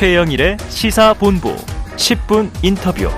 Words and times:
최영일의 0.00 0.56
시사본부 0.70 1.54
10분 1.96 2.48
인터뷰. 2.62 3.10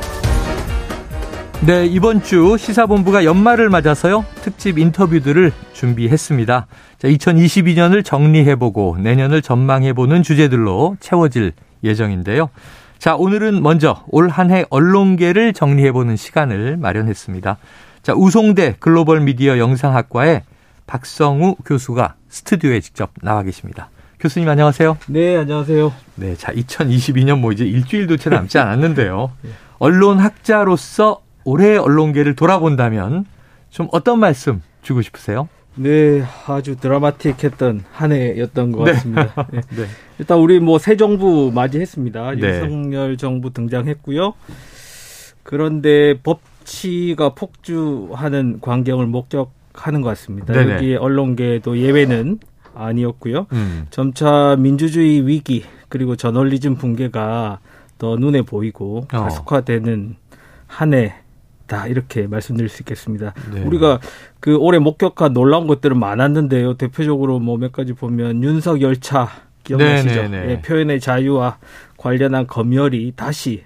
네, 1.65 1.87
이번 1.87 2.25
주 2.25 2.57
시사본부가 2.59 3.25
연말을 3.25 3.71
맞아서요. 3.71 4.25
특집 4.43 4.81
인터뷰들을 4.81 5.53
준비했습니다. 5.75 6.67
자, 6.99 7.09
2022년을 7.09 8.05
정리해보고 8.05 8.97
내년을 8.99 9.43
전망해보는 9.43 10.25
주제들로 10.25 10.97
채워질 10.99 11.53
예정인데요. 11.85 12.51
자, 12.99 13.15
오늘은 13.15 13.63
먼저 13.63 14.03
올 14.09 14.29
한 14.29 14.51
해 14.51 14.65
언론계를 14.69 15.53
정리해보는 15.53 16.17
시간을 16.17 16.79
마련했습니다. 16.79 17.59
자, 18.03 18.13
우송대 18.13 18.75
글로벌 18.81 19.21
미디어 19.21 19.57
영상학과의 19.57 20.43
박성우 20.89 21.59
교수가 21.65 22.17
스튜디오에 22.29 22.81
직접 22.81 23.13
나와 23.23 23.45
계십니다. 23.45 23.89
교수님 24.23 24.49
안녕하세요. 24.49 24.99
네, 25.09 25.37
안녕하세요. 25.37 25.93
네, 26.15 26.37
자, 26.37 26.53
2022년 26.53 27.41
뭐 27.41 27.51
이제 27.51 27.65
일주일도 27.65 28.19
채 28.19 28.31
남지 28.31 28.57
않았는데요. 28.57 29.33
언론학자로서 29.81 31.23
올해 31.43 31.77
언론계를 31.77 32.37
돌아본다면 32.37 33.25
좀 33.71 33.89
어떤 33.91 34.21
말씀 34.21 34.63
주고 34.83 35.03
싶으세요? 35.03 35.49
네, 35.75 36.23
아주 36.47 36.77
드라마틱했던 36.77 37.83
한 37.91 38.13
해였던 38.13 38.71
것 38.71 38.85
네. 38.85 38.93
같습니다. 38.93 39.47
네. 39.51 39.61
네. 39.71 39.87
일단 40.21 40.39
우리 40.39 40.61
뭐 40.61 40.79
새 40.79 40.97
정부 40.97 41.51
맞이했습니다. 41.53 42.35
네. 42.37 42.61
윤석열 42.61 43.17
정부 43.17 43.53
등장했고요. 43.53 44.35
그런데 45.43 46.15
법치가 46.23 47.31
폭주하는 47.31 48.61
광경을 48.61 49.07
목격하는 49.07 50.01
것 50.01 50.11
같습니다. 50.11 50.53
네네. 50.55 50.75
여기에 50.75 50.97
언론계도 50.99 51.77
예외는 51.79 52.39
아니었고요. 52.75 53.47
음. 53.53 53.87
점차 53.91 54.57
민주주의 54.59 55.27
위기 55.27 55.65
그리고 55.89 56.17
저널리즘 56.17 56.77
붕괴가 56.77 57.59
더 57.99 58.17
눈에 58.17 58.43
보이고 58.43 59.07
어. 59.13 59.23
가속화되는 59.23 60.17
한 60.67 60.95
해다 60.95 61.87
이렇게 61.87 62.27
말씀드릴 62.27 62.69
수 62.69 62.83
있겠습니다. 62.83 63.35
네. 63.53 63.63
우리가 63.63 64.01
그 64.41 64.57
올해 64.57 64.79
목격한 64.79 65.33
놀라운 65.33 65.67
것들은 65.67 65.99
많았는데요. 65.99 66.75
대표적으로 66.75 67.39
뭐 67.39 67.57
몇 67.59 67.73
가지 67.73 67.93
보면 67.93 68.43
윤석 68.43 68.81
열차 68.81 69.29
기억나시죠? 69.65 70.23
네네네. 70.23 70.51
예, 70.51 70.61
표현의 70.63 70.99
자유와 71.01 71.59
관련한 71.97 72.47
검열이 72.47 73.13
다시 73.15 73.63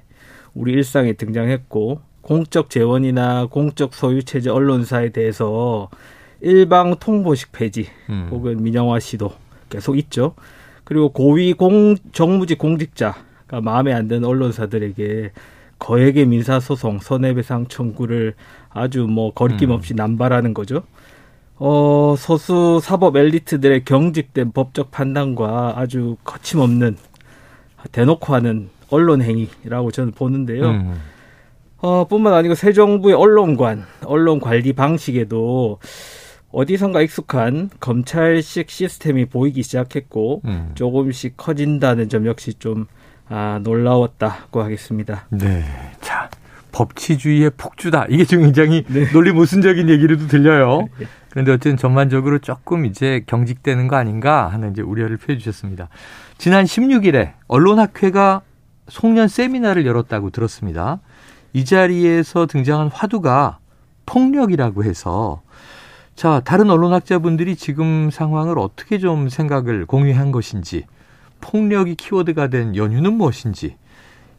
우리 0.52 0.72
일상에 0.72 1.14
등장했고 1.14 2.00
공적 2.20 2.70
재원이나 2.70 3.46
공적 3.46 3.94
소유 3.94 4.22
체제 4.24 4.50
언론사에 4.50 5.10
대해서 5.10 5.88
일방 6.40 6.96
통보식 6.96 7.52
폐지 7.52 7.88
음. 8.10 8.28
혹은 8.30 8.62
민영화 8.62 9.00
시도 9.00 9.32
계속 9.68 9.98
있죠. 9.98 10.34
그리고 10.84 11.08
고위 11.08 11.52
공 11.52 11.96
정무직 12.12 12.58
공직자가 12.58 13.60
마음에 13.62 13.92
안 13.92 14.08
드는 14.08 14.24
언론사들에게 14.24 15.32
거액의 15.78 16.26
민사소송, 16.26 17.00
손해배상 17.00 17.66
청구를 17.66 18.34
아주 18.70 19.06
뭐 19.06 19.32
거리낌 19.32 19.70
음. 19.70 19.74
없이 19.74 19.94
남발하는 19.94 20.54
거죠. 20.54 20.82
어, 21.58 22.14
소수 22.18 22.80
사법 22.82 23.16
엘리트들의 23.16 23.84
경직된 23.84 24.52
법적 24.52 24.90
판단과 24.90 25.74
아주 25.76 26.16
거침없는 26.24 26.96
대놓고 27.92 28.34
하는 28.34 28.68
언론 28.90 29.22
행위라고 29.22 29.90
저는 29.90 30.12
보는데요. 30.12 30.70
음. 30.70 31.00
어, 31.78 32.06
뿐만 32.08 32.34
아니고 32.34 32.54
새 32.54 32.72
정부의 32.72 33.14
언론관, 33.14 33.84
언론 34.04 34.40
관리 34.40 34.72
방식에도 34.72 35.78
어디선가 36.56 37.02
익숙한 37.02 37.68
검찰식 37.80 38.70
시스템이 38.70 39.26
보이기 39.26 39.62
시작했고 39.62 40.40
음. 40.46 40.70
조금씩 40.74 41.36
커진다는 41.36 42.08
점 42.08 42.24
역시 42.24 42.54
좀 42.54 42.86
아, 43.28 43.60
놀라웠다고 43.62 44.62
하겠습니다. 44.62 45.26
네. 45.28 45.64
자, 46.00 46.30
법치주의의 46.72 47.50
폭주다. 47.58 48.06
이게 48.08 48.24
지금 48.24 48.44
굉장히 48.44 48.84
네. 48.88 49.04
논리 49.12 49.32
모순적인 49.32 49.90
얘기로도 49.90 50.28
들려요. 50.28 50.88
그런데 51.28 51.52
어쨌든 51.52 51.76
전반적으로 51.76 52.38
조금 52.38 52.86
이제 52.86 53.22
경직되는 53.26 53.86
거 53.86 53.96
아닌가 53.96 54.48
하는 54.48 54.70
이제 54.70 54.80
우려를 54.80 55.18
표해 55.18 55.36
주셨습니다. 55.36 55.90
지난 56.38 56.64
16일에 56.64 57.34
언론학회가 57.48 58.40
송년 58.88 59.28
세미나를 59.28 59.84
열었다고 59.84 60.30
들었습니다. 60.30 61.00
이 61.52 61.66
자리에서 61.66 62.46
등장한 62.46 62.88
화두가 62.88 63.58
폭력이라고 64.06 64.84
해서 64.84 65.42
자, 66.16 66.40
다른 66.44 66.70
언론학자분들이 66.70 67.56
지금 67.56 68.10
상황을 68.10 68.58
어떻게 68.58 68.98
좀 68.98 69.28
생각을 69.28 69.84
공유한 69.84 70.32
것인지 70.32 70.84
폭력이 71.42 71.94
키워드가 71.94 72.48
된 72.48 72.74
연유는 72.74 73.12
무엇인지 73.12 73.76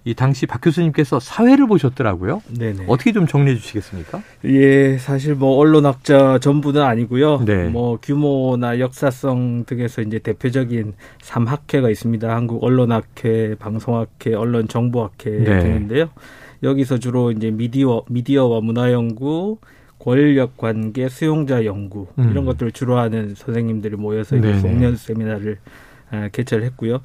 이 0.03 0.13
당시 0.15 0.47
박 0.47 0.61
교수님께서 0.61 1.19
사회를 1.19 1.67
보셨더라고요. 1.67 2.41
네네. 2.57 2.85
어떻게 2.87 3.11
좀 3.11 3.27
정리해 3.27 3.57
주시겠습니까? 3.57 4.23
예, 4.45 4.97
사실 4.97 5.35
뭐 5.35 5.57
언론학자 5.57 6.39
전부는 6.39 6.81
아니고요. 6.81 7.43
네. 7.45 7.67
뭐 7.67 7.99
규모나 8.01 8.79
역사성 8.79 9.65
등에서 9.65 10.01
이제 10.01 10.17
대표적인 10.17 10.93
3학회가 11.21 11.91
있습니다. 11.91 12.33
한국 12.33 12.63
언론학회, 12.63 13.55
방송학회, 13.59 14.33
언론정보학회 14.33 15.29
네. 15.29 15.59
등인데요. 15.59 16.09
여기서 16.63 16.97
주로 16.97 17.31
이제 17.31 17.51
미디어 17.51 18.03
미디어와 18.09 18.61
문화 18.61 18.91
연구, 18.91 19.59
권력 19.99 20.57
관계, 20.57 21.09
수용자 21.09 21.65
연구 21.65 22.07
음. 22.19 22.29
이런 22.31 22.45
것들을 22.45 22.71
주로 22.71 22.97
하는 22.97 23.33
선생님들이 23.35 23.95
모여서 23.95 24.35
이제. 24.35 24.59
송년 24.59 24.95
세미나를 24.95 25.57
아, 26.09 26.29
개최를 26.31 26.63
했고요. 26.65 27.01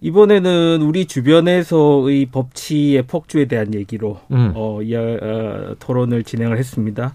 이번에는 0.00 0.80
우리 0.82 1.06
주변에서의 1.06 2.26
법치의 2.26 3.02
폭주에 3.02 3.46
대한 3.46 3.74
얘기로 3.74 4.20
음. 4.30 4.52
어, 4.54 4.80
이야, 4.82 5.00
어, 5.00 5.76
토론을 5.78 6.24
진행을 6.24 6.56
했습니다. 6.58 7.14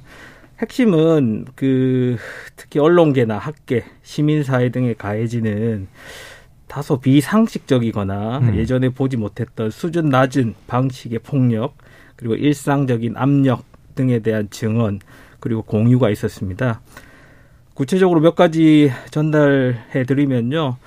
핵심은 0.59 1.45
그 1.55 2.17
특히 2.55 2.79
언론계나 2.79 3.37
학계, 3.37 3.83
시민사회 4.03 4.69
등에 4.69 4.93
가해지는 4.93 5.87
다소 6.67 6.99
비상식적이거나 6.99 8.39
음. 8.39 8.55
예전에 8.55 8.89
보지 8.89 9.17
못했던 9.17 9.71
수준 9.71 10.09
낮은 10.09 10.53
방식의 10.67 11.19
폭력 11.19 11.75
그리고 12.15 12.35
일상적인 12.35 13.17
압력 13.17 13.70
등에 14.01 14.19
대한 14.19 14.49
증언 14.49 14.99
그리고 15.39 15.61
공유가 15.61 16.09
있었습니다. 16.09 16.81
구체적으로 17.75 18.19
몇 18.19 18.35
가지 18.35 18.91
전달해 19.11 20.03
드리면요. 20.07 20.77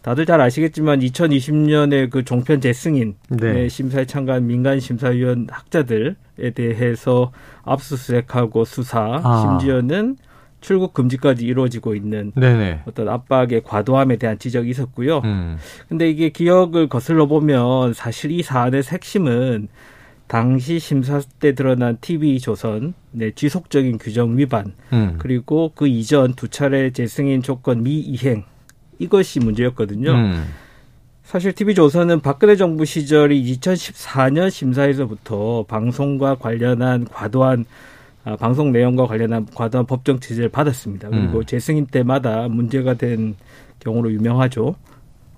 다들 0.00 0.26
잘 0.26 0.40
아시겠지만 0.40 1.00
2020년에 1.00 2.10
그 2.10 2.24
종편 2.24 2.60
재승인 2.60 3.14
네. 3.28 3.52
네, 3.52 3.68
심사에 3.68 4.04
참가한 4.04 4.46
민간 4.46 4.80
심사위원 4.80 5.46
학자들에 5.48 6.14
대해서 6.54 7.30
압수수색하고 7.62 8.64
수사, 8.64 9.20
아. 9.22 9.58
심지어는 9.60 10.16
출국 10.60 10.92
금지까지 10.94 11.44
이루어지고 11.44 11.94
있는 11.94 12.32
네네. 12.34 12.82
어떤 12.86 13.08
압박의 13.08 13.62
과도함에 13.64 14.16
대한 14.16 14.38
지적이 14.38 14.70
있었고요. 14.70 15.18
음. 15.24 15.56
근데 15.88 16.08
이게 16.08 16.30
기억을 16.30 16.88
거슬러 16.88 17.26
보면 17.26 17.94
사실 17.94 18.30
이 18.30 18.42
사안의 18.42 18.82
핵심은 18.82 19.68
당시 20.32 20.78
심사 20.78 21.20
때 21.40 21.54
드러난 21.54 21.98
TV 22.00 22.40
조선 22.40 22.94
의 23.20 23.32
지속적인 23.34 23.98
규정 23.98 24.38
위반 24.38 24.72
음. 24.90 25.16
그리고 25.18 25.72
그 25.74 25.86
이전 25.86 26.32
두 26.32 26.48
차례 26.48 26.90
재승인 26.90 27.42
조건 27.42 27.82
미이행 27.82 28.42
이것이 28.98 29.40
문제였거든요. 29.40 30.10
음. 30.10 30.44
사실 31.22 31.52
TV조선은 31.52 32.20
박근혜 32.20 32.56
정부 32.56 32.86
시절이 32.86 33.44
2014년 33.58 34.48
심사에서부터 34.48 35.66
방송과 35.68 36.36
관련한 36.36 37.04
과도한 37.04 37.66
아, 38.24 38.36
방송 38.36 38.72
내용과 38.72 39.06
관련한 39.06 39.44
과도한 39.54 39.84
법정 39.84 40.18
제재를 40.18 40.48
받았습니다. 40.48 41.10
그리고 41.10 41.40
음. 41.40 41.44
재승인 41.44 41.84
때마다 41.84 42.48
문제가 42.48 42.94
된 42.94 43.34
경우로 43.80 44.10
유명하죠. 44.10 44.76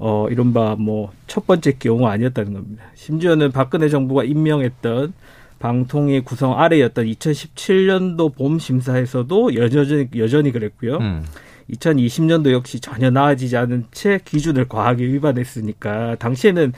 어, 0.07 0.29
이른바 0.29 0.77
뭐 0.77 1.11
첫 1.35 1.49
번째 1.49 1.73
경우 1.81 2.07
아니었다는 2.07 2.53
겁니다. 2.53 2.85
심지어는 2.95 3.51
박근혜 3.51 3.89
정부가 3.89 4.23
임명했던 4.23 5.13
방통위 5.59 6.21
구성 6.21 6.61
아래였던 6.61 7.07
2017년도 7.07 8.37
봄 8.37 8.61
심사에서도 8.61 9.57
여전히 9.57 10.07
여전히 10.17 10.53
그랬고요. 10.53 10.99
음. 10.99 11.25
2020년도 11.73 12.53
역시 12.53 12.79
전혀 12.79 13.11
나아지지 13.11 13.57
않은 13.57 13.87
채 13.91 14.21
기준을 14.25 14.69
과하게 14.69 15.07
위반했으니까 15.07 16.15
당시에는 16.21 16.73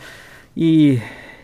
이, 0.55 0.99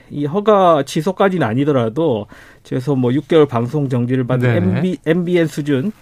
이 0.09 0.25
허가 0.25 0.83
취소까지는 0.85 1.47
아니더라도 1.47 2.29
최소 2.63 2.97
뭐 2.97 3.11
6개월 3.11 3.47
방송 3.47 3.91
정지를 3.91 4.27
받은 4.27 4.49
네네. 4.49 4.79
MB, 4.79 4.97
MBN 5.05 5.47
수준 5.49 5.93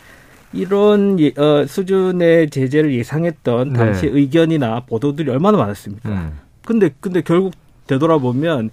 이런 0.53 1.19
예, 1.21 1.29
어, 1.37 1.65
수준의 1.67 2.51
제재를 2.51 2.93
예상했던 2.95 3.73
당시 3.73 4.07
네. 4.07 4.13
의견이나 4.13 4.81
보도들이 4.81 5.31
얼마나 5.31 5.59
많았습니까? 5.59 6.09
음. 6.09 6.39
근데 6.65 6.91
근데 7.01 7.21
결국 7.21 7.55
되돌아보면 7.87 8.71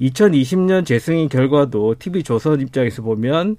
2020년 0.00 0.84
재승인 0.84 1.28
결과도 1.28 1.94
TV 1.98 2.22
조선 2.22 2.60
입장에서 2.60 3.02
보면 3.02 3.56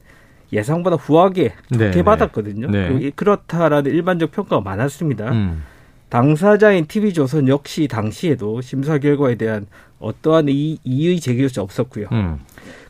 예상보다 0.52 0.98
후하게 0.98 1.54
좋게 1.72 1.78
네, 1.86 1.92
네. 1.92 2.04
받았거든요. 2.04 2.70
네. 2.70 2.98
이- 3.02 3.12
그렇다라는 3.12 3.92
일반적 3.92 4.32
평가가 4.32 4.62
많았습니다. 4.62 5.32
음. 5.32 5.64
당사자인 6.10 6.88
TV조선 6.88 7.48
역시 7.48 7.88
당시에도 7.88 8.60
심사 8.60 8.98
결과에 8.98 9.36
대한 9.36 9.66
어떠한 10.00 10.48
이, 10.50 10.78
이의 10.84 11.22
제기조차 11.22 11.62
없었고요. 11.62 12.08
음. 12.12 12.40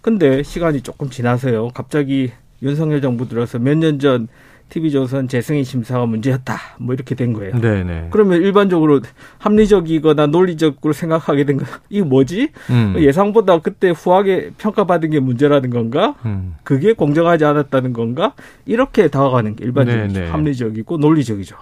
근데 0.01 0.42
시간이 0.42 0.81
조금 0.81 1.10
지나서요. 1.12 1.68
갑자기 1.69 2.31
윤석열 2.63 3.00
정부 3.01 3.28
들어서 3.28 3.60
몇 3.60 3.75
년 3.78 4.00
전 4.00 4.28
TV조선 4.71 5.27
재승인 5.27 5.65
심사가 5.65 6.06
문제였다. 6.06 6.56
뭐 6.79 6.95
이렇게 6.95 7.13
된 7.13 7.33
거예요. 7.33 7.59
네네. 7.59 8.07
그러면 8.09 8.41
일반적으로 8.41 9.01
합리적이거나 9.38 10.27
논리적으로 10.27 10.94
생각하게 10.94 11.44
된 11.44 11.57
거, 11.57 11.65
이거 11.89 12.06
뭐지? 12.06 12.50
음. 12.69 12.95
예상보다 12.97 13.59
그때 13.59 13.89
후하게 13.89 14.51
평가받은 14.57 15.09
게 15.09 15.19
문제라는 15.19 15.69
건가? 15.71 16.15
음. 16.25 16.56
그게 16.63 16.94
공정하지 16.94 17.44
않았다는 17.44 17.91
건가? 17.91 18.33
이렇게 18.65 19.09
다가가는 19.09 19.57
게 19.57 19.65
일반적이죠. 19.65 20.13
네네. 20.13 20.31
합리적이고 20.31 20.97
논리적이죠. 20.97 21.57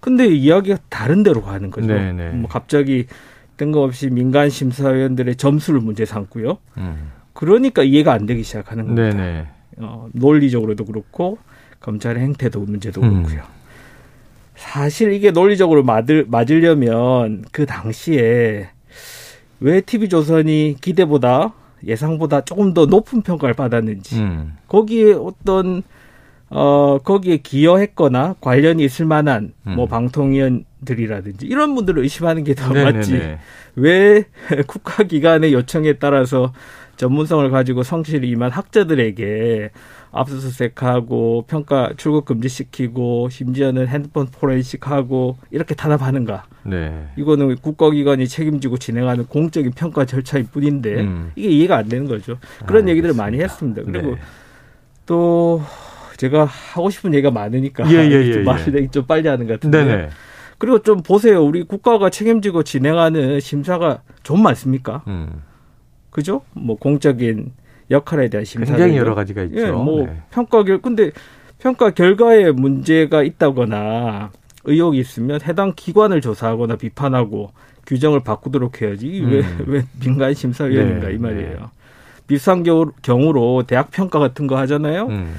근데 0.00 0.26
이야기가 0.26 0.78
다른 0.88 1.22
데로 1.22 1.42
가는 1.42 1.70
거죠. 1.70 1.86
네네. 1.86 2.30
뭐 2.30 2.50
갑자기 2.50 3.06
뜬금없이 3.56 4.10
민간 4.10 4.50
심사위원들의 4.50 5.36
점수를 5.36 5.80
문제 5.80 6.04
삼고요. 6.04 6.58
음. 6.78 7.12
그러니까 7.34 7.84
이해가 7.84 8.12
안 8.12 8.26
되기 8.26 8.42
시작하는 8.42 8.86
겁니다. 8.86 9.16
네네. 9.16 9.46
어, 9.78 10.08
논리적으로도 10.12 10.84
그렇고 10.84 11.38
검찰의 11.82 12.22
행태도 12.22 12.60
문제도 12.60 13.00
음. 13.02 13.22
그렇고요. 13.22 13.42
사실 14.54 15.12
이게 15.12 15.30
논리적으로 15.30 15.82
맞을, 15.82 16.24
맞으려면 16.28 17.44
그 17.52 17.66
당시에 17.66 18.68
왜 19.60 19.80
TV조선이 19.80 20.76
기대보다 20.80 21.52
예상보다 21.84 22.42
조금 22.42 22.74
더 22.74 22.86
높은 22.86 23.22
평가를 23.22 23.54
받았는지 23.54 24.20
음. 24.20 24.56
거기에 24.68 25.12
어떤 25.14 25.82
어 26.48 26.98
거기에 27.02 27.38
기여했거나 27.38 28.36
관련이 28.40 28.84
있을 28.84 29.06
만한 29.06 29.52
음. 29.66 29.76
뭐 29.76 29.86
방통위원들이라든지 29.86 31.46
이런 31.46 31.74
분들을 31.74 32.02
의심하는 32.02 32.44
게더 32.44 32.72
네네네. 32.72 32.92
맞지 32.92 33.38
왜 33.76 34.24
국가기관의 34.66 35.52
요청에 35.54 35.94
따라서 35.94 36.52
전문성을 36.96 37.50
가지고 37.50 37.82
성실히 37.82 38.28
임한 38.28 38.50
학자들에게 38.50 39.70
압수수색하고 40.12 41.44
평가 41.48 41.92
출국 41.96 42.26
금지시키고 42.26 43.28
심지어는 43.30 43.88
핸드폰 43.88 44.26
포렌식하고 44.26 45.36
이렇게 45.50 45.74
탄압하는가? 45.74 46.44
네. 46.64 47.08
이거는 47.16 47.56
국가기관이 47.56 48.28
책임지고 48.28 48.78
진행하는 48.78 49.26
공적인 49.26 49.72
평가 49.72 50.04
절차일 50.04 50.44
뿐인데 50.44 51.00
음. 51.00 51.32
이게 51.34 51.48
이해가 51.48 51.78
안 51.78 51.88
되는 51.88 52.06
거죠. 52.06 52.38
그런 52.66 52.88
얘기들을 52.88 53.14
많이. 53.14 53.32
했습니다. 53.42 53.82
그리고 53.84 54.14
네. 54.14 54.20
또 55.06 55.62
제가 56.16 56.44
하고 56.44 56.90
싶은 56.90 57.14
얘기가 57.14 57.30
많으니까 57.30 57.90
예, 57.90 57.96
예, 57.96 58.10
예, 58.10 58.32
좀 58.32 58.42
예. 58.42 58.44
말을 58.44 58.88
좀 58.90 59.06
빨리 59.06 59.26
하는 59.28 59.46
것 59.46 59.54
같은데. 59.54 59.84
네네. 59.84 60.08
그리고 60.58 60.80
좀 60.80 61.02
보세요. 61.02 61.42
우리 61.42 61.64
국가가 61.64 62.10
책임지고 62.10 62.62
진행하는 62.62 63.40
심사가 63.40 64.02
좀 64.22 64.42
많습니까? 64.42 65.02
음. 65.08 65.42
그죠? 66.10 66.42
뭐 66.52 66.76
공적인 66.76 67.52
역할에 67.92 68.28
대한 68.28 68.44
심사 68.44 68.72
굉장히 68.72 68.96
여러 68.96 69.14
가지가 69.14 69.42
있죠. 69.44 69.60
예, 69.60 69.70
뭐 69.70 70.06
네. 70.06 70.16
평가 70.30 70.64
결 70.64 70.80
근데 70.82 71.10
평가 71.58 71.90
결과에 71.90 72.50
문제가 72.50 73.22
있다거나 73.22 74.30
의혹이 74.64 74.98
있으면 74.98 75.40
해당 75.46 75.72
기관을 75.76 76.20
조사하거나 76.20 76.76
비판하고 76.76 77.52
규정을 77.86 78.20
바꾸도록 78.20 78.80
해야지 78.82 79.22
왜 79.26 79.40
음. 79.40 79.64
왜 79.66 79.82
민간 80.02 80.34
심사위원인가 80.34 81.08
네, 81.08 81.14
이 81.14 81.18
말이에요. 81.18 81.70
비슷한 82.26 82.62
경우- 82.62 82.92
경우로 83.02 83.64
대학 83.66 83.90
평가 83.90 84.18
같은 84.18 84.46
거 84.46 84.56
하잖아요. 84.58 85.06
음. 85.06 85.34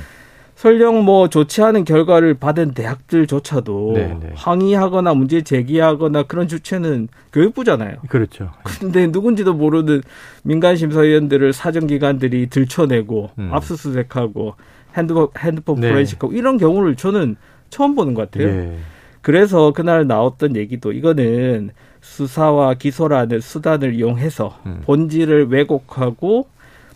설령 0.63 1.03
뭐 1.03 1.27
좋지 1.27 1.61
않은 1.61 1.83
결과를 1.83 2.35
받은 2.35 2.71
대학들조차도 2.71 3.91
네, 3.95 4.17
네. 4.17 4.31
항의하거나 4.33 5.13
문제 5.13 5.41
제기하거나 5.41 6.23
그런 6.23 6.47
주체는 6.47 7.09
교육부잖아요. 7.33 7.97
그렇죠. 8.07 8.49
근데 8.79 9.07
누군지도 9.07 9.55
모르는 9.55 10.01
민간 10.41 10.77
심사위원들을 10.77 11.51
사정기관들이 11.51 12.47
들춰내고 12.47 13.31
음. 13.39 13.49
압수수색하고 13.51 14.55
핸드폰, 14.95 15.27
핸드폰 15.37 15.81
네. 15.81 15.89
포렌식하고 15.89 16.31
이런 16.31 16.57
경우를 16.57 16.95
저는 16.95 17.35
처음 17.69 17.93
보는 17.93 18.13
것 18.13 18.31
같아요. 18.31 18.47
예. 18.47 18.77
그래서 19.19 19.73
그날 19.73 20.07
나왔던 20.07 20.55
얘기도 20.55 20.93
이거는 20.93 21.71
수사와 21.99 22.75
기소라는 22.75 23.41
수단을 23.41 23.95
이용해서 23.95 24.57
음. 24.65 24.81
본질을 24.85 25.47
왜곡하고 25.49 26.47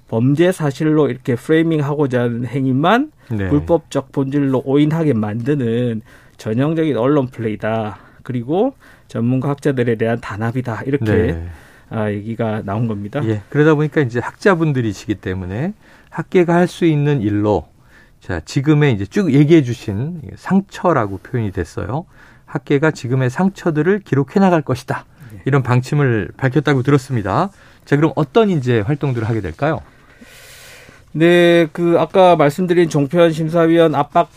범죄 0.08 0.52
사실로 0.52 1.10
이렇게 1.10 1.36
프레이밍하고자 1.36 2.22
하는 2.22 2.46
행위만 2.46 3.12
네. 3.32 3.50
불법적 3.50 4.12
본질로 4.12 4.62
오인하게 4.66 5.14
만드는 5.14 6.02
전형적인 6.38 6.96
언론 6.98 7.28
플레이다. 7.28 7.98
그리고 8.24 8.74
전문가 9.08 9.50
학자들에 9.50 9.96
대한 9.96 10.20
단합이다. 10.22 10.84
이렇게 10.86 11.06
네. 11.12 11.48
아, 11.90 12.12
얘기가 12.12 12.62
나온 12.64 12.88
겁니다. 12.88 13.22
예. 13.26 13.42
그러다 13.50 13.76
보니까 13.76 14.02
이제 14.02 14.20
학자분들이시기 14.20 15.16
때문에 15.16 15.74
학계가 16.10 16.54
할 16.56 16.68
수 16.68 16.86
있는 16.86 17.22
일로 17.22 17.68
자, 18.20 18.42
지금의 18.42 18.94
이제 18.94 19.06
쭉 19.06 19.34
얘기해 19.34 19.64
주신 19.64 20.22
상처라고 20.36 21.20
표현이 21.20 21.52
됐어요. 21.52 22.06
학계가 22.46 22.92
지금의 22.92 23.30
상처들을 23.30 24.00
기록해 24.00 24.40
나갈 24.40 24.62
것이다. 24.62 25.06
네. 25.34 25.42
이런 25.46 25.64
방침을 25.64 26.32
밝혔다고 26.38 26.84
들었습니다. 26.84 27.50
자, 27.86 27.96
그럼 27.96 28.12
어떤 28.16 28.50
이제 28.50 28.82
활동들을 28.82 29.28
하게 29.28 29.40
될까요? 29.42 29.82
네, 31.14 31.68
그 31.72 31.96
아까 32.00 32.36
말씀드린 32.36 32.90
종편 32.90 33.32
심사위원 33.32 33.96
압박 33.96 34.30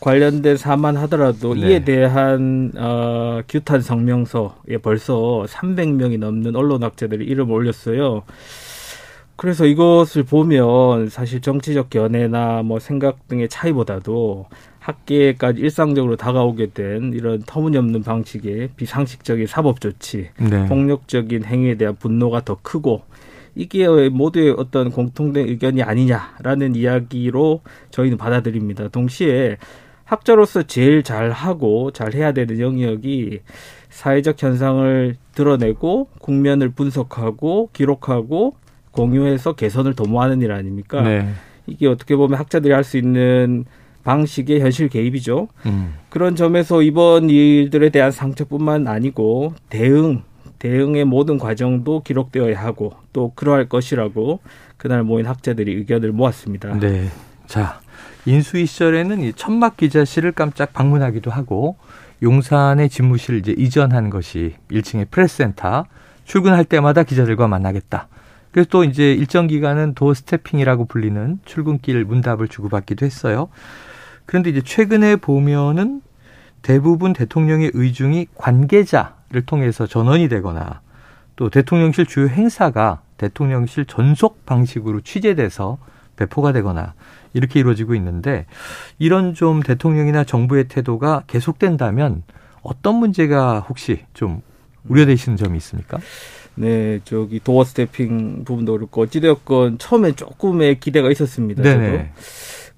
관련된 0.00 0.56
사만 0.56 0.96
하더라도 0.96 1.54
네. 1.54 1.68
이에 1.68 1.84
대한 1.84 2.72
어, 2.76 3.40
규탄 3.48 3.80
성명서에 3.80 4.78
벌써 4.82 5.44
300명이 5.48 6.18
넘는 6.18 6.54
언론 6.54 6.82
학자들이 6.82 7.24
이름 7.24 7.50
올렸어요. 7.50 8.22
그래서 9.36 9.66
이것을 9.66 10.24
보면 10.24 11.08
사실 11.10 11.40
정치적 11.40 11.90
견해나 11.90 12.62
뭐 12.62 12.80
생각 12.80 13.28
등의 13.28 13.48
차이보다도 13.48 14.46
학계까지 14.80 15.60
일상적으로 15.60 16.16
다가오게 16.16 16.70
된 16.72 17.12
이런 17.12 17.42
터무니없는 17.46 18.02
방식의 18.02 18.70
비상식적인 18.76 19.46
사법 19.46 19.80
조치, 19.80 20.30
네. 20.40 20.66
폭력적인 20.66 21.44
행위에 21.44 21.76
대한 21.76 21.94
분노가 21.96 22.40
더 22.44 22.58
크고 22.62 23.02
이게 23.58 23.88
모두의 24.08 24.54
어떤 24.56 24.90
공통된 24.90 25.48
의견이 25.48 25.82
아니냐라는 25.82 26.76
이야기로 26.76 27.62
저희는 27.90 28.16
받아들입니다. 28.16 28.86
동시에 28.88 29.56
학자로서 30.04 30.62
제일 30.62 31.02
잘하고 31.02 31.90
잘해야 31.90 32.30
되는 32.32 32.60
영역이 32.60 33.40
사회적 33.90 34.40
현상을 34.40 35.16
드러내고 35.34 36.08
국면을 36.20 36.68
분석하고 36.70 37.70
기록하고 37.72 38.54
공유해서 38.92 39.54
개선을 39.54 39.94
도모하는 39.94 40.40
일 40.40 40.52
아닙니까? 40.52 41.02
네. 41.02 41.28
이게 41.66 41.88
어떻게 41.88 42.14
보면 42.14 42.38
학자들이 42.38 42.72
할 42.72 42.84
수 42.84 42.96
있는 42.96 43.64
방식의 44.04 44.60
현실 44.60 44.88
개입이죠. 44.88 45.48
음. 45.66 45.94
그런 46.08 46.36
점에서 46.36 46.80
이번 46.80 47.28
일들에 47.28 47.90
대한 47.90 48.10
상처뿐만 48.10 48.86
아니고 48.86 49.52
대응, 49.68 50.22
대응의 50.58 51.04
모든 51.04 51.38
과정도 51.38 52.02
기록되어야 52.02 52.60
하고 52.60 52.94
또 53.12 53.32
그러할 53.34 53.68
것이라고 53.68 54.40
그날 54.76 55.02
모인 55.02 55.26
학자들이 55.26 55.72
의견을 55.74 56.12
모았습니다. 56.12 56.78
네. 56.78 57.08
자, 57.46 57.80
인수위 58.26 58.66
시절에는 58.66 59.20
이 59.22 59.32
천막 59.32 59.76
기자실을 59.76 60.32
깜짝 60.32 60.72
방문하기도 60.72 61.30
하고 61.30 61.76
용산의 62.22 62.88
집무실을 62.88 63.38
이제 63.38 63.54
이전한 63.56 64.10
것이 64.10 64.54
1층의 64.70 65.10
프레스센터 65.10 65.86
출근할 66.24 66.64
때마다 66.64 67.04
기자들과 67.04 67.48
만나겠다. 67.48 68.08
그래서 68.50 68.68
또 68.70 68.84
이제 68.84 69.12
일정 69.12 69.46
기간은 69.46 69.94
도어 69.94 70.14
스태핑이라고 70.14 70.86
불리는 70.86 71.38
출근길 71.44 72.04
문답을 72.04 72.48
주고받기도 72.48 73.06
했어요. 73.06 73.48
그런데 74.26 74.50
이제 74.50 74.60
최근에 74.62 75.16
보면은 75.16 76.02
대부분 76.62 77.12
대통령의 77.12 77.70
의중이 77.72 78.26
관계자 78.34 79.17
를 79.30 79.44
통해서 79.44 79.86
전원이 79.86 80.28
되거나 80.28 80.80
또 81.36 81.50
대통령실 81.50 82.06
주요 82.06 82.28
행사가 82.28 83.02
대통령실 83.18 83.84
전속 83.84 84.46
방식으로 84.46 85.02
취재돼서 85.02 85.76
배포가 86.16 86.52
되거나 86.52 86.94
이렇게 87.34 87.60
이루어지고 87.60 87.94
있는데 87.94 88.46
이런 88.98 89.34
좀 89.34 89.62
대통령이나 89.62 90.24
정부의 90.24 90.68
태도가 90.68 91.24
계속된다면 91.26 92.22
어떤 92.62 92.94
문제가 92.96 93.60
혹시 93.60 94.00
좀 94.14 94.40
우려되시는 94.88 95.36
점이 95.36 95.58
있습니까? 95.58 95.98
네, 96.54 97.00
저기 97.04 97.38
도어 97.38 97.64
스태핑 97.64 98.44
부분도 98.44 98.72
그렇고 98.72 99.02
어찌되었건 99.02 99.78
처음에 99.78 100.12
조금의 100.12 100.80
기대가 100.80 101.10
있었습니다. 101.10 101.62
저도. 101.62 101.78
네네. 101.78 102.12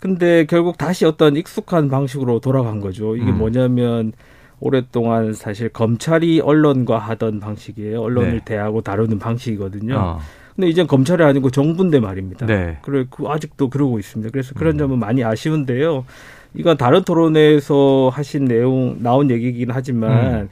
근데 0.01 0.47
결국 0.47 0.77
다시 0.79 1.05
어떤 1.05 1.37
익숙한 1.37 1.89
방식으로 1.89 2.41
돌아간 2.41 2.81
거죠. 2.81 3.17
이게 3.17 3.31
음. 3.31 3.39
뭐냐면 3.39 4.13
오랫동안 4.61 5.33
사실 5.33 5.69
검찰이 5.71 6.41
언론과 6.41 6.99
하던 6.99 7.41
방식이에요. 7.41 8.01
언론을 8.01 8.33
네. 8.33 8.45
대하고 8.45 8.83
다루는 8.83 9.19
방식이거든요. 9.19 9.97
어, 9.97 10.21
근데 10.55 10.69
이젠 10.69 10.87
검찰이 10.87 11.23
아니고 11.23 11.51
정부인데 11.51 12.01
말입니다. 12.01 12.47
네. 12.47 12.79
그래 12.83 13.07
그 13.09 13.27
아직도 13.27 13.71
그러고 13.71 13.99
있습니다. 13.99 14.31
그래서 14.31 14.55
그런 14.55 14.75
음. 14.75 14.79
점은 14.79 14.99
많이 14.99 15.25
아쉬운데요. 15.25 16.05
이건 16.55 16.77
다른 16.77 17.03
토론회에서 17.03 18.11
하신 18.13 18.47
내용 18.47 18.97
나온 19.01 19.31
얘기이긴 19.31 19.71
하지만 19.71 20.43
음. 20.43 20.49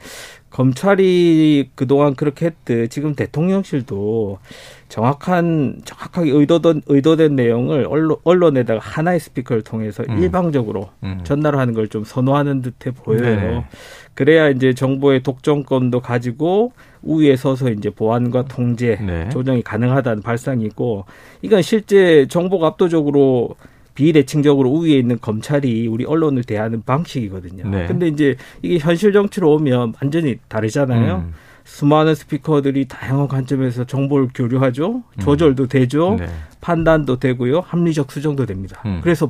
검찰이 0.51 1.69
그동안 1.75 2.15
그렇게 2.15 2.47
했듯 2.47 2.89
지금 2.89 3.13
대통령실도 3.15 4.39
정확한 4.87 5.81
정확하게 5.85 6.31
의도된 6.31 6.81
의도된 6.87 7.35
내용을 7.35 7.85
언론, 7.87 8.17
언론에다가 8.23 8.79
하나의 8.79 9.19
스피커를 9.19 9.61
통해서 9.63 10.03
음. 10.09 10.17
일방적으로 10.17 10.89
음. 11.03 11.19
전달하는 11.23 11.73
걸 11.73 11.89
좀 11.89 12.03
선호하는 12.03 12.61
듯해 12.61 12.93
보여요. 12.95 13.21
네. 13.21 13.65
그래야 14.13 14.49
이제 14.49 14.73
정보의 14.73 15.23
독점권도 15.23 16.01
가지고 16.01 16.73
우위에 17.01 17.35
서서 17.35 17.69
이제 17.71 17.89
보안과 17.89 18.45
통제, 18.45 18.97
네. 19.01 19.29
조정이 19.29 19.61
가능하다는 19.63 20.21
발상이고 20.21 21.05
이건 21.41 21.61
실제 21.61 22.27
정보가 22.27 22.67
압도적으로 22.67 23.55
비대칭적으로 23.99 24.69
우위에 24.69 24.97
있는 24.97 25.19
검찰이 25.19 25.85
우리 25.87 26.05
언론을 26.05 26.45
대하는 26.45 26.81
방식이거든요. 26.83 27.67
네. 27.69 27.85
근데 27.85 28.07
이제 28.07 28.37
이게 28.61 28.77
현실 28.77 29.11
정치로 29.11 29.55
오면 29.55 29.95
완전히 30.01 30.37
다르잖아요. 30.47 31.25
음. 31.27 31.33
수많은 31.65 32.15
스피커들이 32.15 32.87
다양한 32.87 33.27
관점에서 33.27 33.83
정보를 33.83 34.29
교류하죠. 34.33 34.95
음. 34.95 35.19
조절도 35.19 35.67
되죠. 35.67 36.15
네. 36.17 36.27
판단도 36.61 37.19
되고요. 37.19 37.59
합리적 37.59 38.09
수정도 38.13 38.45
됩니다. 38.45 38.81
음. 38.85 39.01
그래서 39.03 39.29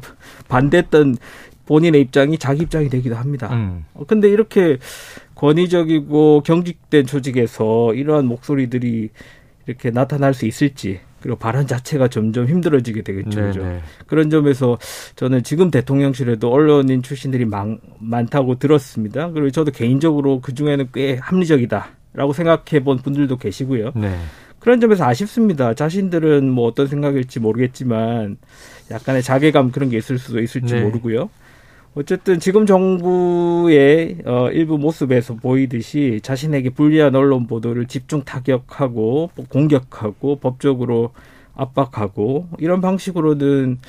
반대했던 0.49 1.17
본인의 1.65 2.01
입장이 2.01 2.38
자기 2.38 2.61
입장이 2.61 2.89
되기도 2.89 3.15
합니다. 3.15 3.49
음. 3.51 3.85
어, 3.95 4.03
근데 4.05 4.29
이렇게 4.29 4.77
권위적이고 5.33 6.43
경직된 6.45 7.07
조직에서 7.07 7.95
이러한 7.95 8.27
목소리들이 8.27 9.09
이렇게 9.65 9.89
나타날 9.89 10.35
수 10.35 10.45
있을지 10.45 10.99
그리고 11.21 11.38
발언 11.38 11.67
자체가 11.67 12.07
점점 12.07 12.47
힘들어지게 12.47 13.01
되겠죠. 13.01 13.41
그죠? 13.41 13.63
네, 13.63 13.69
네. 13.69 13.81
그런 14.07 14.29
점에서 14.29 14.77
저는 15.15 15.43
지금 15.43 15.71
대통령실에도 15.71 16.51
언론인 16.51 17.03
출신들이 17.03 17.45
많, 17.45 17.79
많다고 17.99 18.59
들었습니다. 18.59 19.29
그리고 19.31 19.51
저도 19.51 19.71
개인적으로 19.71 20.41
그 20.41 20.53
중에는 20.53 20.89
꽤 20.93 21.15
합리적이다라고 21.15 22.33
생각해 22.33 22.83
본 22.83 22.97
분들도 22.97 23.38
계시고요. 23.38 23.91
네. 23.95 24.15
그런 24.59 24.79
점에서 24.81 25.05
아쉽습니다. 25.05 25.73
자신들은 25.73 26.49
뭐 26.49 26.67
어떤 26.67 26.88
생각일지 26.88 27.39
모르겠지만 27.39 28.38
약간의 28.91 29.23
자괴감 29.23 29.71
그런 29.71 29.89
게 29.89 29.97
있을 29.97 30.17
수도 30.17 30.41
있을지 30.41 30.75
네. 30.75 30.81
모르고요. 30.81 31.29
어쨌든 31.96 32.39
지금 32.39 32.65
정부의 32.65 34.19
어, 34.25 34.50
일부 34.51 34.77
모습에서 34.77 35.36
보이듯이 35.36 36.19
자신에게 36.24 36.69
불리한 36.69 37.15
언론 37.15 37.48
보도를 37.48 37.88
집중 37.88 38.24
타격하고 38.24 39.31
공격하고 39.50 40.38
법적으로 40.38 41.12
압박하고 41.55 42.48
이런 42.58 42.79
방식으로는 42.79 43.79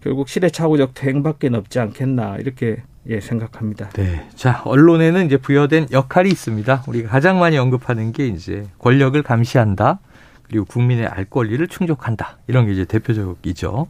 결국 0.00 0.28
시대착오적 0.28 0.94
대행밖에 0.94 1.50
없지 1.52 1.78
않겠나 1.78 2.36
이렇게 2.38 2.82
예 3.08 3.20
생각합니다. 3.20 3.88
네, 3.90 4.26
자 4.34 4.62
언론에는 4.64 5.26
이제 5.26 5.36
부여된 5.36 5.88
역할이 5.92 6.28
있습니다. 6.28 6.84
우리가 6.86 7.08
가장 7.08 7.38
많이 7.38 7.56
언급하는 7.56 8.12
게 8.12 8.26
이제 8.26 8.64
권력을 8.78 9.20
감시한다. 9.22 10.00
그리고 10.48 10.64
국민의 10.64 11.06
알 11.06 11.24
권리를 11.24 11.66
충족한다. 11.68 12.38
이런 12.46 12.66
게 12.66 12.72
이제 12.72 12.84
대표적이죠. 12.84 13.88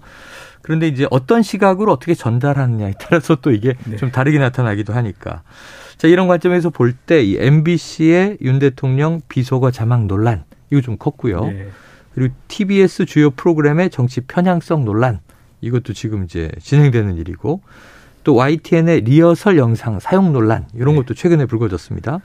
그런데 0.63 0.89
이제 0.89 1.07
어떤 1.11 1.43
시각으로 1.43 1.93
어떻게 1.93 2.15
전달하느냐에 2.15 2.95
따라서 3.01 3.37
또 3.37 3.51
이게 3.53 3.75
네. 3.85 3.97
좀 3.97 4.11
다르게 4.11 4.39
나타나기도 4.39 4.93
하니까. 4.93 5.43
자, 5.97 6.09
이런 6.09 6.29
관점에서 6.29 6.71
볼 6.71 6.95
때 7.07 7.23
이 7.23 7.37
MBC의 7.39 8.39
윤 8.43 8.59
대통령 8.59 9.21
비속어 9.29 9.71
자막 9.71 10.07
논란 10.07 10.45
이거 10.71 10.81
좀 10.81 10.97
컸고요. 10.99 11.45
네. 11.47 11.69
그리고 12.15 12.35
TBS 12.49 13.07
주요 13.07 13.31
프로그램의 13.31 13.91
정치 13.91 14.21
편향성 14.21 14.85
논란 14.85 15.21
이것도 15.61 15.93
지금 15.93 16.25
이제 16.25 16.51
진행되는 16.61 17.17
일이고 17.17 17.63
또 18.25 18.35
YTN의 18.35 19.03
리허설 19.03 19.57
영상 19.59 20.01
사용 20.01 20.33
논란 20.33 20.67
이런 20.75 20.95
네. 20.95 21.01
것도 21.01 21.15
최근에 21.15 21.47
불거졌습니다. 21.47 22.21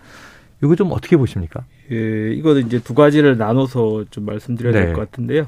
이거 0.64 0.76
좀 0.76 0.92
어떻게 0.92 1.18
보십니까? 1.18 1.66
예, 1.92 2.32
이거는 2.34 2.66
이제 2.68 2.80
두 2.80 2.94
가지를 2.94 3.38
나눠서 3.38 4.06
좀 4.10 4.26
말씀드려야 4.26 4.74
네. 4.74 4.86
될것 4.86 5.12
같은데요. 5.12 5.48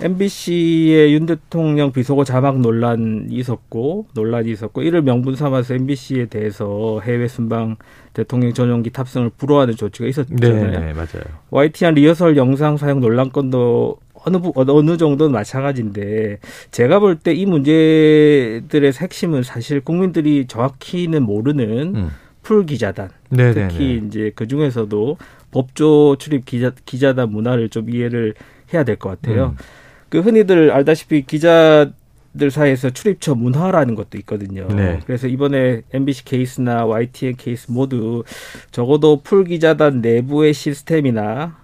MBC의 0.00 1.14
윤 1.14 1.26
대통령 1.26 1.92
비속어 1.92 2.24
자막 2.24 2.60
논란이 2.60 3.26
있었고 3.30 4.06
논란이 4.14 4.50
있었고 4.50 4.82
이를 4.82 5.02
명분 5.02 5.36
삼아서 5.36 5.74
MBC에 5.74 6.26
대해서 6.26 7.00
해외 7.04 7.28
순방 7.28 7.76
대통령 8.12 8.52
전용기 8.52 8.90
탑승을 8.90 9.30
불허하는 9.36 9.76
조치가 9.76 10.08
있었잖아요. 10.08 10.70
네, 10.70 10.78
네 10.78 10.92
맞아요. 10.92 11.22
YTN 11.50 11.94
리허설 11.94 12.36
영상 12.36 12.76
사용 12.76 13.00
논란 13.00 13.30
건도 13.30 13.98
어느 14.24 14.38
어느 14.54 14.96
정도는 14.96 15.32
마찬가지인데 15.32 16.38
제가 16.70 16.98
볼 17.00 17.16
때 17.18 17.32
이 17.34 17.44
문제들의 17.46 18.92
핵심은 18.92 19.42
사실 19.42 19.80
국민들이 19.80 20.46
정확히는 20.46 21.22
모르는 21.22 21.94
음. 21.96 22.10
풀 22.42 22.66
기자단 22.66 23.10
네네네. 23.30 23.54
네, 23.54 23.68
특히 23.68 24.00
네. 24.00 24.06
이제 24.06 24.32
그 24.34 24.46
중에서도 24.48 25.16
법조 25.50 26.16
출입 26.18 26.44
기자 26.44 26.72
기자단 26.84 27.30
문화를 27.30 27.68
좀 27.68 27.88
이해를 27.90 28.34
해야 28.72 28.84
될 28.84 28.96
것 28.96 29.08
같아요. 29.10 29.54
음. 29.58 29.64
그 30.08 30.20
흔히들 30.20 30.70
알다시피 30.70 31.22
기자들 31.26 32.50
사이에서 32.50 32.90
출입처 32.90 33.34
문화라는 33.34 33.94
것도 33.94 34.18
있거든요. 34.18 34.66
네. 34.68 35.00
그래서 35.06 35.26
이번에 35.26 35.82
MBC 35.92 36.24
케이스나 36.24 36.84
YTN 36.86 37.36
케이스 37.36 37.70
모두 37.70 38.24
적어도 38.70 39.20
풀 39.22 39.44
기자단 39.44 40.00
내부의 40.00 40.52
시스템이나 40.54 41.56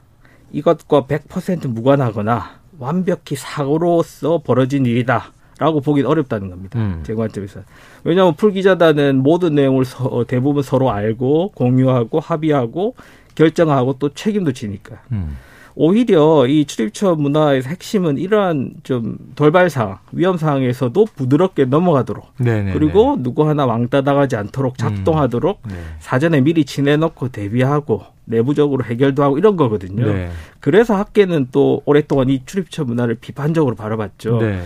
이것과 0.52 1.04
100% 1.06 1.68
무관하거나 1.68 2.58
완벽히 2.78 3.36
사고로서 3.36 4.42
벌어진 4.44 4.86
일이다. 4.86 5.32
라고 5.58 5.80
보긴 5.80 6.06
어렵다는 6.06 6.50
겁니다. 6.50 6.78
음. 6.78 7.00
제 7.02 7.14
관점에서. 7.14 7.60
왜냐하면 8.04 8.34
풀기자단은 8.34 9.22
모든 9.22 9.54
내용을 9.54 9.84
서, 9.84 10.04
어, 10.04 10.26
대부분 10.26 10.62
서로 10.62 10.90
알고 10.90 11.52
공유하고 11.54 12.20
합의하고 12.20 12.94
결정하고 13.34 13.96
또 13.98 14.08
책임도 14.10 14.52
지니까. 14.52 15.02
음. 15.12 15.36
오히려 15.80 16.44
이 16.48 16.64
출입처 16.64 17.14
문화의 17.14 17.62
핵심은 17.62 18.18
이러한 18.18 18.72
좀 18.82 19.16
돌발상, 19.36 19.98
위험 20.10 20.36
상황에서도 20.36 21.06
부드럽게 21.14 21.66
넘어가도록 21.66 22.26
네네네. 22.38 22.72
그리고 22.72 23.16
누구 23.20 23.48
하나 23.48 23.64
왕따 23.64 24.02
당하지 24.02 24.34
않도록 24.34 24.76
작동하도록 24.76 25.60
음. 25.64 25.70
네. 25.70 25.76
사전에 26.00 26.40
미리 26.40 26.64
지내놓고 26.64 27.28
대비하고 27.28 28.02
내부적으로 28.24 28.84
해결도 28.84 29.22
하고 29.22 29.38
이런 29.38 29.56
거거든요. 29.56 30.04
네. 30.04 30.30
그래서 30.58 30.96
학계는 30.96 31.48
또 31.52 31.82
오랫동안 31.84 32.28
이 32.28 32.42
출입처 32.44 32.84
문화를 32.84 33.14
비판적으로 33.14 33.76
바라봤죠. 33.76 34.38
네. 34.38 34.60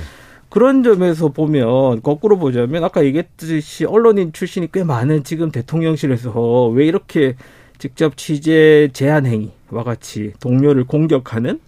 그런 0.53 0.83
점에서 0.83 1.29
보면 1.29 2.03
거꾸로 2.03 2.37
보자면 2.39 2.85
아까 2.85 3.03
얘기했듯이 3.07 3.87
언론인 3.87 4.35
출신이 4.35 4.69
꽤 4.71 4.85
많은 4.85 5.25
지금 5.25 5.51
대통령실에서 5.51 6.69
왜 6.69 6.85
이렇게 6.85 7.37
직접 7.79 8.19
취재 8.19 8.91
제한 8.93 9.25
행위와 9.25 9.83
같이 9.83 10.35
동료를 10.41 10.85
공격하는 10.85 11.59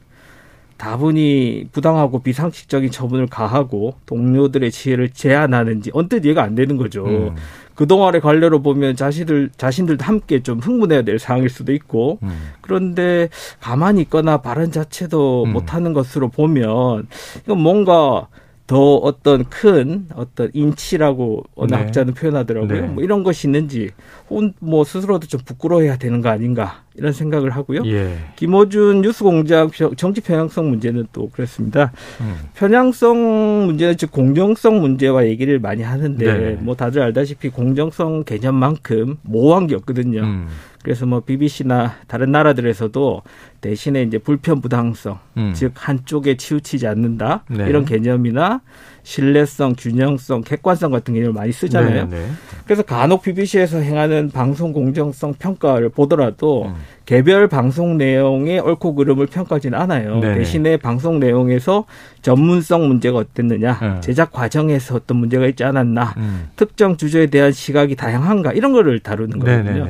다분히 0.77 1.67
부당하고 1.73 2.19
비상식적인 2.19 2.91
처분을 2.91 3.27
가하고 3.27 3.95
동료들의 4.05 4.71
지혜를 4.71 5.09
제한하는지 5.09 5.91
언뜻 5.95 6.27
이해가 6.27 6.43
안 6.43 6.55
되는 6.55 6.77
거죠. 6.77 7.07
음. 7.07 7.37
그동안의 7.77 8.21
관례로 8.21 8.61
보면 8.61 8.97
자신들 8.97 9.49
자신들도 9.57 10.05
함께 10.05 10.43
좀 10.43 10.59
흥분해야 10.59 11.01
될 11.03 11.19
상황일 11.19 11.49
수도 11.49 11.73
있고 11.73 12.19
음. 12.23 12.53
그런데 12.61 13.31
가만히 13.61 14.03
있거나 14.03 14.43
발언 14.43 14.71
자체도 14.71 15.45
음. 15.45 15.53
못하는 15.55 15.95
것으로 15.95 16.29
보면 16.29 17.09
이건 17.45 17.61
뭔가 17.61 18.29
더 18.67 18.97
어떤 18.97 19.45
큰 19.45 20.07
어떤 20.15 20.51
인치라고 20.55 21.45
어느 21.55 21.73
네. 21.73 21.77
학자는 21.77 22.15
표현하더라고요. 22.15 22.81
네. 22.81 22.87
뭐 22.87 23.05
이런 23.05 23.23
것이 23.23 23.47
있는지 23.47 23.91
혹은 24.31 24.55
뭐 24.59 24.85
스스로도 24.85 25.27
좀 25.27 25.41
부끄러워해야 25.45 25.99
되는 25.99 26.23
거 26.23 26.31
아닌가 26.31 26.83
이런 26.95 27.13
생각을 27.13 27.51
하고요. 27.51 27.83
예. 27.85 28.17
김호준 28.37 29.03
뉴스공장 29.03 29.71
정치 29.97 30.23
편향성 30.23 30.71
문제는 30.71 31.09
또 31.13 31.29
그렇습니다. 31.29 31.93
음. 32.23 32.37
편향성 32.55 33.67
문제는 33.67 33.99
즉 33.99 34.11
공정성 34.11 34.81
문제와 34.81 35.27
얘기를 35.27 35.59
많이 35.59 35.83
하는데 35.83 36.25
네. 36.25 36.57
뭐 36.59 36.75
다들 36.75 37.03
알다시피 37.03 37.51
공정성 37.51 38.25
개념만큼 38.25 39.19
모호한 39.23 39.67
게 39.67 39.75
없거든요. 39.75 40.23
음. 40.23 40.49
그래서 40.85 41.07
뭐 41.07 41.21
BBC나 41.21 41.97
다른 42.07 42.31
나라들에서도 42.31 43.23
대신에 43.63 44.03
이제 44.03 44.19
불편 44.19 44.61
부당성, 44.61 45.19
음. 45.39 45.53
즉 45.55 45.73
한쪽에 45.75 46.37
치우치지 46.37 46.87
않는다 46.87 47.45
네. 47.49 47.67
이런 47.67 47.87
개념이나 47.87 48.61
신뢰성, 49.03 49.77
균형성, 49.79 50.43
객관성 50.43 50.91
같은 50.91 51.15
개념을 51.15 51.33
많이 51.33 51.53
쓰잖아요. 51.53 52.09
네, 52.09 52.19
네. 52.19 52.27
그래서 52.65 52.83
간혹 52.83 53.23
BBC에서 53.23 53.79
행하는 53.79 54.31
방송 54.31 54.75
공정성 54.75 55.35
평가를 55.39 55.89
보더라도 55.89 56.67
음. 56.67 56.75
개별 57.07 57.49
방송 57.49 57.97
내용의 57.97 58.61
옳고 58.61 58.95
그름을 58.95 59.27
평가하지는 59.27 59.79
않아요. 59.79 60.21
네, 60.21 60.29
네. 60.29 60.35
대신에 60.39 60.77
방송 60.77 61.19
내용에서 61.19 61.87
전문성 62.21 62.89
문제가 62.89 63.19
어땠느냐, 63.19 63.79
음. 63.81 64.01
제작 64.03 64.33
과정에서 64.33 64.97
어떤 64.97 65.17
문제가 65.17 65.47
있지 65.47 65.65
않았나, 65.65 66.15
음. 66.19 66.49
특정 66.57 66.99
주제에 66.99 67.27
대한 67.27 67.53
시각이 67.53 67.97
다양한가 67.97 68.53
이런 68.53 68.73
거를 68.73 69.01
다루는 69.01 69.39
거거든요. 69.39 69.89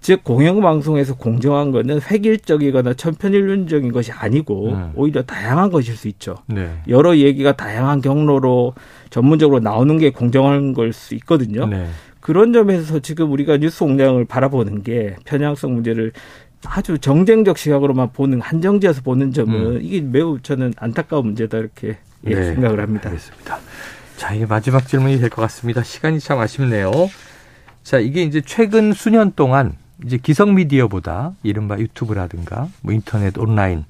즉 0.00 0.22
공영방송에서 0.24 1.16
공정한 1.16 1.70
거는 1.72 2.00
획일적이거나 2.00 2.94
천편일률적인 2.94 3.92
것이 3.92 4.12
아니고 4.12 4.68
음. 4.70 4.92
오히려 4.94 5.22
다양한 5.22 5.70
것일 5.70 5.96
수 5.96 6.08
있죠. 6.08 6.36
네. 6.46 6.70
여러 6.88 7.16
얘기가 7.16 7.52
다양한 7.56 8.00
경로로 8.00 8.74
전문적으로 9.10 9.60
나오는 9.60 9.98
게 9.98 10.10
공정한 10.10 10.72
걸 10.72 10.92
수 10.92 11.14
있거든요. 11.16 11.66
네. 11.66 11.86
그런 12.20 12.52
점에서 12.52 13.00
지금 13.00 13.32
우리가 13.32 13.56
뉴스 13.58 13.80
공장을 13.80 14.24
바라보는 14.24 14.82
게 14.82 15.16
편향성 15.24 15.74
문제를 15.74 16.12
아주 16.64 16.98
정쟁적 16.98 17.56
시각으로만 17.58 18.12
보는 18.12 18.40
한정지어서 18.40 19.02
보는 19.02 19.32
점은 19.32 19.76
음. 19.76 19.78
이게 19.82 20.00
매우 20.00 20.40
저는 20.40 20.74
안타까운 20.76 21.26
문제다 21.26 21.58
이렇게 21.58 21.98
예, 22.26 22.34
네. 22.34 22.44
생각을 22.46 22.80
합니다. 22.80 23.08
알겠습니다. 23.10 23.58
자, 24.16 24.34
이게 24.34 24.46
마지막 24.46 24.86
질문이 24.86 25.18
될 25.18 25.30
것 25.30 25.42
같습니다. 25.42 25.82
시간이 25.82 26.18
참 26.20 26.38
아쉽네요. 26.38 26.90
자, 27.84 27.98
이게 27.98 28.22
이제 28.22 28.40
최근 28.44 28.92
수년 28.92 29.32
동안 29.36 29.74
이제 30.04 30.16
기성 30.16 30.54
미디어보다 30.54 31.32
이른바 31.42 31.78
유튜브라든가 31.78 32.68
뭐 32.82 32.92
인터넷 32.92 33.36
온라인 33.36 33.84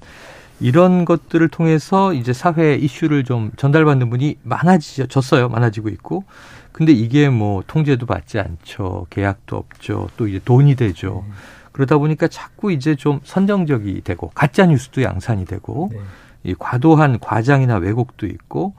이런 0.59 1.05
것들을 1.05 1.47
통해서 1.49 2.13
이제 2.13 2.33
사회 2.33 2.75
이슈를 2.75 3.23
좀 3.23 3.51
전달받는 3.55 4.09
분이 4.09 4.37
많아지졌어요. 4.43 5.49
많아지고 5.49 5.89
있고. 5.89 6.25
근데 6.71 6.91
이게 6.91 7.29
뭐 7.29 7.63
통제도 7.65 8.05
받지 8.05 8.39
않죠. 8.39 9.07
계약도 9.09 9.55
없죠. 9.55 10.09
또 10.17 10.27
이제 10.27 10.39
돈이 10.43 10.75
되죠. 10.75 11.25
그러다 11.71 11.97
보니까 11.97 12.27
자꾸 12.27 12.71
이제 12.71 12.95
좀 12.95 13.21
선정적이 13.23 14.01
되고 14.03 14.29
가짜 14.35 14.65
뉴스도 14.65 15.01
양산이 15.01 15.45
되고 15.45 15.89
네. 15.93 15.99
이 16.43 16.55
과도한 16.57 17.19
과장이나 17.19 17.77
왜곡도 17.77 18.27
있고 18.27 18.73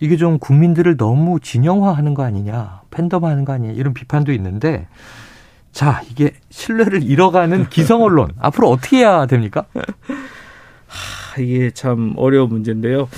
이게 0.00 0.16
좀 0.16 0.38
국민들을 0.38 0.96
너무 0.96 1.40
진영화하는 1.40 2.14
거 2.14 2.22
아니냐, 2.22 2.82
팬덤화하는 2.90 3.44
거 3.44 3.52
아니냐 3.52 3.74
이런 3.74 3.94
비판도 3.94 4.32
있는데 4.32 4.88
자 5.72 6.02
이게 6.10 6.32
신뢰를 6.50 7.02
잃어가는 7.02 7.68
기성 7.70 8.02
언론 8.02 8.30
앞으로 8.38 8.70
어떻게 8.70 8.98
해야 8.98 9.26
됩니까? 9.26 9.64
아, 9.74 11.40
이게 11.40 11.70
참 11.70 12.12
어려운 12.16 12.50
문제인데요. 12.50 13.08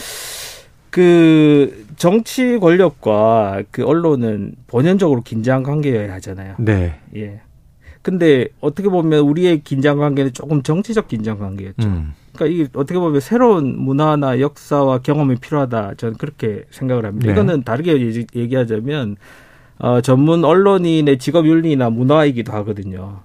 그 0.90 1.84
정치 1.96 2.58
권력과 2.58 3.62
그 3.72 3.84
언론은 3.84 4.54
본연적으로 4.68 5.22
긴장 5.22 5.62
관계여야 5.64 6.12
하잖아요. 6.14 6.54
네, 6.58 7.00
예. 7.16 7.40
근데 8.02 8.48
어떻게 8.60 8.88
보면 8.88 9.20
우리의 9.20 9.62
긴장 9.64 9.98
관계는 9.98 10.32
조금 10.34 10.62
정치적 10.62 11.08
긴장 11.08 11.38
관계였죠. 11.38 11.88
음, 11.88 12.12
그러니까 12.34 12.54
이게 12.54 12.70
어떻게 12.78 12.98
보면 12.98 13.18
새로운 13.20 13.76
문화나 13.78 14.38
역사와 14.40 14.98
경험이 14.98 15.36
필요하다. 15.36 15.94
저는 15.96 16.14
그렇게 16.18 16.64
생각을 16.70 17.06
합니다. 17.06 17.26
네. 17.26 17.32
이거는 17.32 17.64
다르게 17.64 17.98
얘기- 18.00 18.26
얘기하자면 18.36 19.16
어, 19.78 20.00
전문 20.00 20.44
언론인의 20.44 21.18
직업 21.18 21.46
윤리나 21.46 21.90
문화이기도 21.90 22.52
하거든요. 22.52 23.20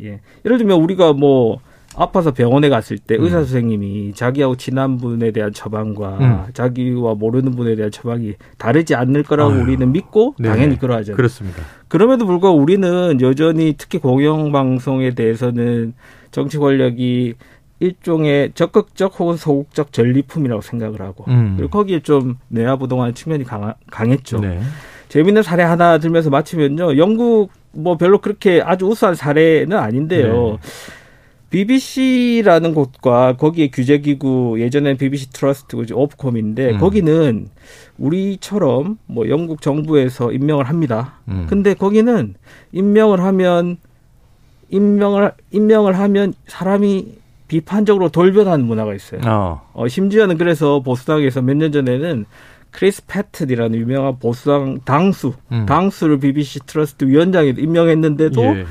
예. 0.00 0.20
예를 0.44 0.58
들면 0.58 0.80
우리가 0.80 1.12
뭐 1.12 1.60
아파서 1.96 2.32
병원에 2.32 2.68
갔을 2.68 2.98
때 2.98 3.16
음. 3.16 3.24
의사 3.24 3.38
선생님이 3.38 4.12
자기하고 4.14 4.56
친한 4.56 4.98
분에 4.98 5.30
대한 5.30 5.52
처방과 5.52 6.18
음. 6.18 6.52
자기와 6.52 7.14
모르는 7.14 7.52
분에 7.52 7.74
대한 7.74 7.90
처방이 7.90 8.34
다르지 8.58 8.94
않을 8.94 9.22
거라고 9.22 9.52
아유. 9.52 9.62
우리는 9.62 9.90
믿고 9.92 10.34
네. 10.38 10.48
당연히 10.50 10.78
그러하잖아요. 10.78 11.16
그렇습니다. 11.16 11.62
그럼에도 11.88 12.26
불구하고 12.26 12.58
우리는 12.58 13.18
여전히 13.22 13.74
특히 13.78 13.98
공영방송에 13.98 15.14
대해서는 15.14 15.94
정치 16.30 16.58
권력이 16.58 17.34
일종의 17.80 18.52
적극적 18.54 19.18
혹은 19.18 19.36
소극적 19.36 19.92
전리품이라고 19.92 20.60
생각을 20.60 21.00
하고 21.00 21.24
음. 21.28 21.54
그리고 21.56 21.70
거기에 21.70 22.00
좀 22.00 22.36
내화부동한 22.48 23.14
측면이 23.14 23.44
강하, 23.44 23.74
강했죠. 23.90 24.40
네, 24.40 24.60
재밌는 25.08 25.42
사례 25.42 25.62
하나 25.62 25.98
들면서 25.98 26.30
마치면요. 26.30 26.96
영국 26.98 27.50
뭐 27.72 27.96
별로 27.96 28.18
그렇게 28.18 28.60
아주 28.62 28.86
우수한 28.86 29.14
사례는 29.14 29.76
아닌데요. 29.76 30.52
네. 30.52 30.68
BBC라는 31.50 32.74
곳과 32.74 33.36
거기에 33.36 33.68
규제기구 33.68 34.56
예전엔 34.58 34.96
BBC 34.96 35.30
트러스트 35.30 35.76
이제 35.82 35.94
오프콤인데 35.94 36.72
음. 36.72 36.78
거기는 36.78 37.48
우리처럼 37.98 38.98
뭐 39.06 39.28
영국 39.28 39.62
정부에서 39.62 40.32
임명을 40.32 40.64
합니다. 40.64 41.14
음. 41.28 41.46
근데 41.48 41.74
거기는 41.74 42.34
임명을 42.72 43.20
하면 43.20 43.76
임명을 44.70 45.32
임명을 45.52 45.96
하면 45.98 46.34
사람이 46.48 47.14
비판적으로 47.48 48.08
돌변하는 48.08 48.64
문화가 48.66 48.92
있어요. 48.94 49.20
어, 49.24 49.62
어, 49.72 49.86
심지어는 49.86 50.36
그래서 50.38 50.80
보수당에서 50.80 51.42
몇 51.42 51.56
년 51.56 51.70
전에는 51.70 52.26
크리스 52.70 53.04
패튼이라는 53.06 53.78
유명한 53.78 54.18
보수당 54.18 54.80
당수, 54.84 55.34
음. 55.52 55.66
당수를 55.66 56.18
BBC 56.18 56.60
트러스트 56.66 57.06
위원장에 57.06 57.54
임명했는데도 57.56 58.42
예. 58.42 58.66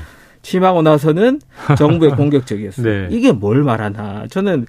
취임하고 0.46 0.82
나서는 0.82 1.40
정부에 1.76 2.10
공격적이었어요. 2.10 2.86
네. 2.86 3.08
이게 3.10 3.32
뭘 3.32 3.64
말하나? 3.64 4.28
저는 4.28 4.66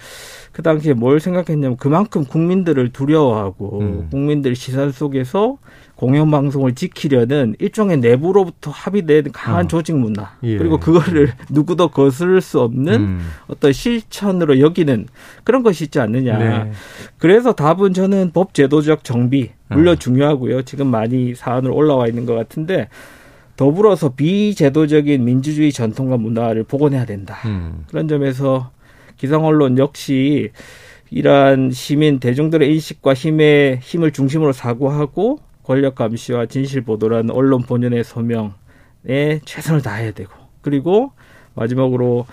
그 0.51 0.63
당시에 0.63 0.93
뭘 0.93 1.19
생각했냐면 1.19 1.77
그만큼 1.77 2.25
국민들을 2.25 2.89
두려워하고 2.89 3.79
음. 3.81 4.07
국민들 4.09 4.55
시선 4.55 4.91
속에서 4.91 5.59
공영방송을 5.95 6.73
지키려는 6.73 7.55
일종의 7.59 7.97
내부로부터 7.97 8.71
합의된 8.71 9.31
강한 9.31 9.65
어. 9.65 9.67
조직 9.67 9.95
문화 9.95 10.31
예. 10.43 10.57
그리고 10.57 10.79
그거를 10.79 11.33
누구도 11.49 11.89
거스를 11.89 12.41
수 12.41 12.59
없는 12.59 12.93
음. 12.93 13.29
어떤 13.47 13.71
실천으로 13.71 14.59
여기는 14.59 15.07
그런 15.43 15.61
것이 15.61 15.85
있지 15.85 15.99
않느냐. 15.99 16.37
네. 16.37 16.71
그래서 17.19 17.53
답은 17.53 17.93
저는 17.93 18.31
법 18.33 18.55
제도적 18.55 19.03
정비 19.03 19.51
물론 19.69 19.93
음. 19.93 19.97
중요하고요. 19.97 20.63
지금 20.63 20.87
많이 20.87 21.35
사안으로 21.35 21.75
올라와 21.75 22.07
있는 22.07 22.25
것 22.25 22.33
같은데 22.33 22.89
더불어서 23.57 24.09
비제도적인 24.09 25.25
민주주의 25.25 25.71
전통과 25.71 26.15
문화를 26.17 26.63
복원해야 26.63 27.05
된다. 27.05 27.35
음. 27.45 27.83
그런 27.89 28.07
점에서 28.07 28.71
기성 29.17 29.45
언론 29.45 29.77
역시 29.77 30.51
이러한 31.09 31.71
시민 31.71 32.19
대중들의 32.19 32.71
인식과 32.71 33.13
힘의 33.13 33.79
힘을 33.81 34.11
중심으로 34.11 34.53
사고하고 34.53 35.39
권력 35.63 35.95
감시와 35.95 36.45
진실 36.45 36.81
보도라는 36.81 37.31
언론 37.31 37.63
본연의 37.63 38.03
소명에 38.03 38.51
최선을 39.43 39.81
다해야 39.81 40.11
되고 40.11 40.31
그리고 40.61 41.11
마지막으로 41.55 42.25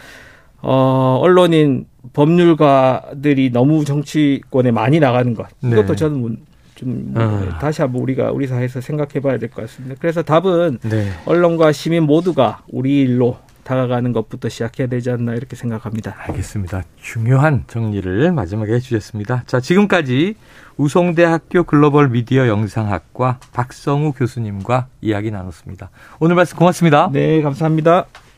어 0.60 1.18
언론인 1.22 1.86
법률가들이 2.12 3.50
너무 3.50 3.84
정치권에 3.84 4.70
많이 4.72 5.00
나가는 5.00 5.34
것 5.34 5.46
이것도 5.62 5.86
네. 5.86 5.96
저는 5.96 6.20
문- 6.20 6.38
좀 6.74 7.12
아. 7.16 7.58
다시 7.60 7.82
한번 7.82 8.02
우리가 8.02 8.30
우리 8.32 8.46
사회에서 8.46 8.80
생각해봐야 8.80 9.38
될 9.38 9.48
것 9.50 9.62
같습니다. 9.62 9.94
그래서 10.00 10.22
답은 10.22 10.78
네. 10.82 11.10
언론과 11.26 11.72
시민 11.72 12.04
모두가 12.04 12.62
우리 12.68 13.00
일로 13.00 13.38
다가가는 13.62 14.12
것부터 14.12 14.48
시작해야 14.50 14.88
되지 14.88 15.10
않나 15.10 15.34
이렇게 15.34 15.56
생각합니다. 15.56 16.14
알겠습니다. 16.18 16.82
중요한 17.00 17.64
정리를 17.66 18.30
마지막에 18.32 18.72
해주셨습니다. 18.74 19.44
자, 19.46 19.58
지금까지 19.60 20.34
우송대학교 20.76 21.62
글로벌 21.64 22.10
미디어 22.10 22.46
영상학과 22.48 23.38
박성우 23.52 24.12
교수님과 24.12 24.88
이야기 25.00 25.30
나눴습니다. 25.30 25.88
오늘 26.20 26.34
말씀 26.36 26.58
고맙습니다. 26.58 27.08
네, 27.12 27.40
감사합니다. 27.40 28.06